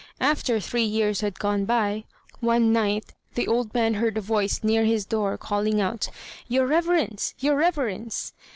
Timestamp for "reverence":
6.65-7.35, 7.55-8.33